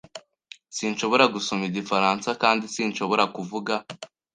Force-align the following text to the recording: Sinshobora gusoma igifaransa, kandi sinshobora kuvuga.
Sinshobora 0.75 1.25
gusoma 1.33 1.63
igifaransa, 1.69 2.29
kandi 2.41 2.65
sinshobora 2.73 3.23
kuvuga. 3.35 3.73